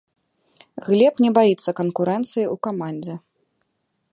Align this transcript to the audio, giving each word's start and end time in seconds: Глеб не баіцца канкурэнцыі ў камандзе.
Глеб 0.85 1.15
не 1.25 1.31
баіцца 1.37 1.75
канкурэнцыі 1.81 2.45
ў 2.53 2.63
камандзе. 2.69 3.15